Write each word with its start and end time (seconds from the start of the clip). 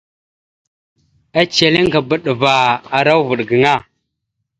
Eceleŋkaba 1.39 2.15
dəva 2.25 2.53
ara 2.97 3.11
uvaɗ 3.21 3.39
gaŋa. 3.49 3.75